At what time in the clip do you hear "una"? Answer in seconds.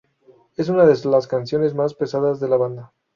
0.69-0.87